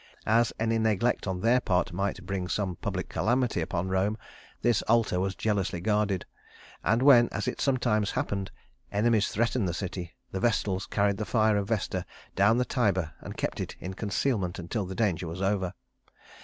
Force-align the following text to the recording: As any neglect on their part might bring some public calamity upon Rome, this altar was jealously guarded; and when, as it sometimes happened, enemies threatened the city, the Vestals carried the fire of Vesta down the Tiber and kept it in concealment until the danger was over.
As 0.25 0.51
any 0.59 0.79
neglect 0.79 1.27
on 1.27 1.41
their 1.41 1.61
part 1.61 1.93
might 1.93 2.25
bring 2.25 2.47
some 2.47 2.75
public 2.77 3.07
calamity 3.07 3.61
upon 3.61 3.89
Rome, 3.89 4.17
this 4.63 4.81
altar 4.87 5.19
was 5.19 5.35
jealously 5.35 5.79
guarded; 5.79 6.25
and 6.83 7.03
when, 7.03 7.29
as 7.29 7.47
it 7.47 7.61
sometimes 7.61 8.09
happened, 8.09 8.49
enemies 8.91 9.27
threatened 9.27 9.67
the 9.67 9.75
city, 9.75 10.15
the 10.31 10.39
Vestals 10.39 10.87
carried 10.87 11.17
the 11.17 11.25
fire 11.25 11.55
of 11.55 11.67
Vesta 11.67 12.03
down 12.35 12.57
the 12.57 12.65
Tiber 12.65 13.13
and 13.21 13.37
kept 13.37 13.59
it 13.59 13.75
in 13.79 13.93
concealment 13.93 14.57
until 14.57 14.87
the 14.87 14.95
danger 14.95 15.27
was 15.27 15.39
over. 15.39 15.71